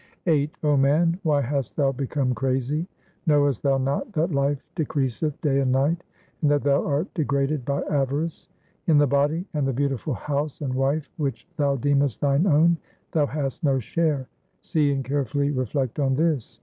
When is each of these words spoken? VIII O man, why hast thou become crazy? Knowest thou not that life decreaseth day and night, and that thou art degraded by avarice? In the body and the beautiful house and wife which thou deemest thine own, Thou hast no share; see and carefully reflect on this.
VIII 0.25 0.49
O 0.63 0.77
man, 0.77 1.19
why 1.21 1.41
hast 1.41 1.77
thou 1.77 1.91
become 1.91 2.33
crazy? 2.33 2.87
Knowest 3.27 3.61
thou 3.61 3.77
not 3.77 4.11
that 4.13 4.31
life 4.33 4.59
decreaseth 4.75 5.39
day 5.41 5.59
and 5.59 5.71
night, 5.71 6.03
and 6.41 6.49
that 6.49 6.63
thou 6.63 6.83
art 6.83 7.13
degraded 7.13 7.63
by 7.63 7.83
avarice? 7.83 8.47
In 8.87 8.97
the 8.97 9.05
body 9.05 9.45
and 9.53 9.67
the 9.67 9.73
beautiful 9.73 10.15
house 10.15 10.61
and 10.61 10.73
wife 10.73 11.11
which 11.17 11.47
thou 11.55 11.75
deemest 11.75 12.19
thine 12.19 12.47
own, 12.47 12.77
Thou 13.11 13.27
hast 13.27 13.63
no 13.63 13.77
share; 13.77 14.27
see 14.63 14.91
and 14.91 15.05
carefully 15.05 15.51
reflect 15.51 15.99
on 15.99 16.15
this. 16.15 16.59